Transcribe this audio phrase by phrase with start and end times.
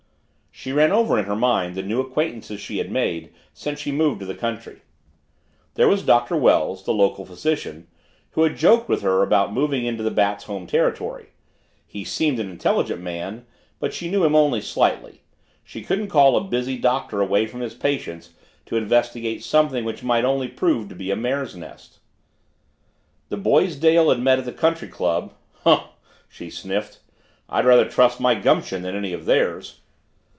[0.53, 4.19] She ran over in her mind the new acquaintances she had made since she moved
[4.19, 4.83] to the country.
[5.73, 7.87] There was Doctor Wells, the local physician,
[8.31, 11.29] who had joked with her about moving into the Bat's home territory
[11.87, 13.47] He seemed an intelligent man
[13.79, 15.23] but she knew him only slightly
[15.63, 18.29] she couldn't call a busy Doctor away from his patients
[18.67, 21.97] to investigate something which might only prove to be a mare's nest.
[23.29, 25.33] The boys Dale had met at the country club
[25.63, 25.85] "Humph!"
[26.29, 26.99] she sniffed,
[27.49, 29.77] "I'd rather trust my gumption than any of theirs."